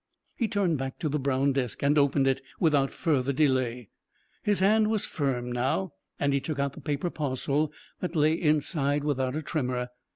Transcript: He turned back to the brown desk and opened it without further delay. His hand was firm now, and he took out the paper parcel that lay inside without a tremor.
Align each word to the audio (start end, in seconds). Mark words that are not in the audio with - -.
He 0.35 0.47
turned 0.47 0.79
back 0.79 0.97
to 0.97 1.09
the 1.09 1.19
brown 1.19 1.51
desk 1.51 1.83
and 1.83 1.95
opened 1.95 2.25
it 2.25 2.41
without 2.59 2.89
further 2.91 3.31
delay. 3.31 3.89
His 4.41 4.57
hand 4.57 4.89
was 4.89 5.05
firm 5.05 5.51
now, 5.51 5.93
and 6.19 6.33
he 6.33 6.41
took 6.41 6.57
out 6.57 6.73
the 6.73 6.81
paper 6.81 7.11
parcel 7.11 7.71
that 7.99 8.15
lay 8.15 8.33
inside 8.33 9.03
without 9.03 9.35
a 9.35 9.43
tremor. 9.43 9.89